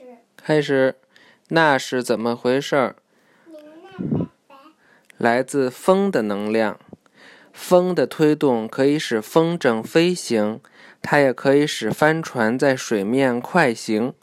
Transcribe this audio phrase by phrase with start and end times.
[0.00, 0.16] 始。
[0.36, 0.96] 开始，
[1.48, 2.96] 那是怎么回事儿？
[5.18, 6.78] 来自风的能量。
[7.52, 10.60] 风的推动可以使风筝飞行，
[11.02, 14.14] 它也可以使帆船在水面快行。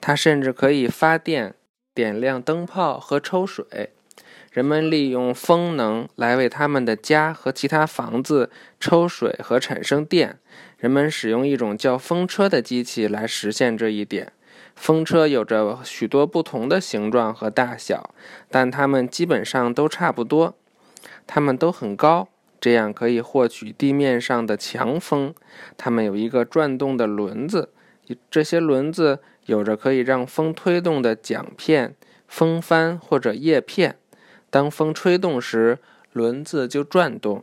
[0.00, 1.54] 它甚至可以发电、
[1.92, 3.90] 点亮灯泡和抽水。
[4.52, 10.38] 人们利用风能来为他们的家和其他房子抽水和产生电。
[10.78, 14.32] 人们使用一种叫风车的机器来实现这一点。
[14.74, 18.14] 风车有着许多不同的形状和大小，
[18.50, 20.54] 但它们基本上都差不多。
[21.26, 22.28] 它们都很高，
[22.60, 25.34] 这样可以获取地面上的强风。
[25.76, 27.70] 它们有一个转动的轮子，
[28.30, 31.94] 这些轮子有着可以让风推动的桨片、
[32.28, 33.96] 风帆或者叶片。
[34.50, 35.78] 当风吹动时，
[36.12, 37.42] 轮子就转动，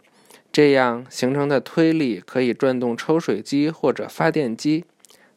[0.52, 4.86] 这样形成的推力可以转动抽水机或者发电机。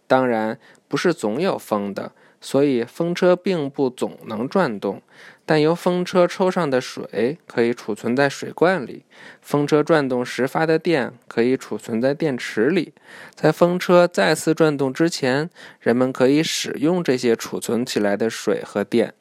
[0.06, 0.58] 当然，
[0.95, 5.03] 不是总有风的，所以风车并不总能转动。
[5.45, 9.03] 但由风车抽上的水可以储存在水罐里，
[9.42, 12.92] 风车转动时发的电可以储存在电池里。
[13.34, 19.14] 在风车再次转动之前，人们可以使用这些储存起来的水和电。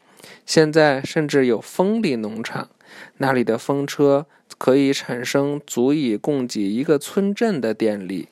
[0.45, 2.69] 现在甚至有风力农场，
[3.17, 4.27] 那里的风车
[4.59, 8.27] 可以产生足以供给一个村镇的电力。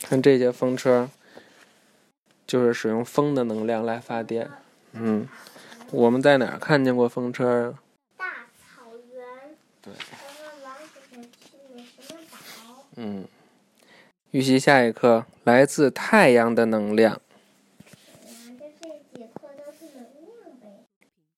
[0.00, 1.10] 看这些风车。
[2.46, 4.50] 就是使用风的能量来发电。
[4.92, 5.28] 嗯。
[5.90, 7.78] 我们在哪看见过风车啊？
[8.16, 8.26] 大
[8.56, 9.22] 草原。
[9.82, 9.92] 对。
[12.96, 13.26] 嗯。
[14.30, 17.20] 预习下一课，来自太阳的能量。